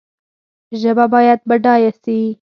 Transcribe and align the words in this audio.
ژبه 0.81 1.05
باید 1.13 1.39
بډایه 1.49 1.91
سي 2.03 2.19